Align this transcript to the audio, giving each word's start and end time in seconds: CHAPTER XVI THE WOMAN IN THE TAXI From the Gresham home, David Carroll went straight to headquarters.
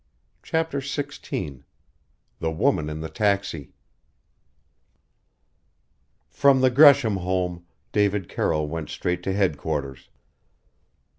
CHAPTER 0.41 0.79
XVI 0.79 1.61
THE 2.39 2.49
WOMAN 2.49 2.89
IN 2.89 3.01
THE 3.01 3.07
TAXI 3.09 3.69
From 6.27 6.61
the 6.61 6.71
Gresham 6.71 7.17
home, 7.17 7.67
David 7.91 8.27
Carroll 8.27 8.67
went 8.67 8.89
straight 8.89 9.21
to 9.21 9.31
headquarters. 9.31 10.09